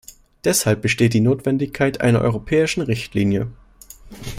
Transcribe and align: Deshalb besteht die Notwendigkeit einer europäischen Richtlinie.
Deshalb 0.43 0.81
besteht 0.81 1.13
die 1.13 1.19
Notwendigkeit 1.19 2.01
einer 2.01 2.21
europäischen 2.21 2.81
Richtlinie. 2.81 3.51